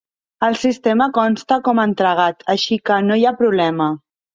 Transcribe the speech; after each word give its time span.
Al 0.47 0.55
sistema 0.61 1.07
consta 1.19 1.59
com 1.69 1.83
a 1.85 1.87
entregat, 1.93 2.45
així 2.59 2.83
que 2.91 3.01
no 3.11 3.23
hi 3.23 3.27
ha 3.33 3.39
problema. 3.45 3.97